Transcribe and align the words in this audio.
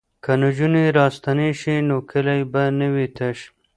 که 0.23 0.31
نجونې 0.41 0.83
راستنې 0.99 1.49
شي 1.59 1.75
نو 1.87 1.97
کلی 2.11 2.41
به 2.51 2.63
نه 2.79 2.87
وي 2.93 3.07
تش. 3.17 3.37